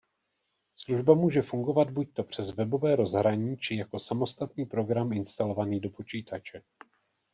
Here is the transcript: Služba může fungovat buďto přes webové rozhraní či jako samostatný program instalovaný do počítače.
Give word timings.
Služba 0.75 1.13
může 1.13 1.41
fungovat 1.41 1.89
buďto 1.89 2.23
přes 2.23 2.51
webové 2.55 2.95
rozhraní 2.95 3.57
či 3.57 3.75
jako 3.75 3.99
samostatný 3.99 4.65
program 4.65 5.13
instalovaný 5.13 5.79
do 5.79 5.89
počítače. 5.89 6.61